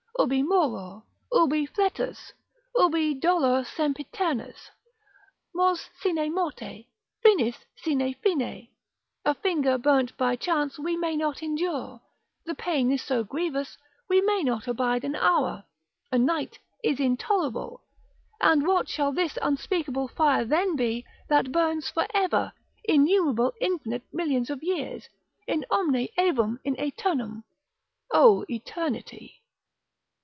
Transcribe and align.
Ubi 0.19 0.43
moeror, 0.43 1.01
ubi 1.33 1.65
fletus, 1.65 2.31
ubi 2.77 3.15
dolor 3.15 3.63
sempiternus. 3.63 4.69
Mors 5.51 5.89
sine 5.99 6.31
morte, 6.31 6.87
finis 7.23 7.57
sine 7.75 8.13
fine; 8.23 8.67
a 9.25 9.33
finger 9.33 9.79
burnt 9.79 10.15
by 10.17 10.35
chance 10.35 10.77
we 10.77 10.95
may 10.95 11.15
not 11.15 11.41
endure, 11.41 12.01
the 12.45 12.53
pain 12.53 12.91
is 12.91 13.01
so 13.01 13.23
grievous, 13.23 13.79
we 14.09 14.21
may 14.21 14.43
not 14.43 14.67
abide 14.67 15.03
an 15.03 15.15
hour, 15.15 15.63
a 16.11 16.19
night 16.19 16.59
is 16.83 16.99
intolerable; 16.99 17.81
and 18.39 18.67
what 18.67 18.87
shall 18.87 19.11
this 19.11 19.39
unspeakable 19.41 20.07
fire 20.07 20.45
then 20.45 20.75
be 20.75 21.03
that 21.29 21.51
burns 21.51 21.89
for 21.89 22.05
ever, 22.13 22.53
innumerable 22.83 23.55
infinite 23.59 24.03
millions 24.13 24.51
of 24.51 24.61
years, 24.61 25.09
in 25.47 25.65
omne 25.71 26.07
aevum 26.15 26.59
in 26.63 26.75
aeternum. 26.79 27.43
O 28.13 28.45
eternity! 28.47 29.39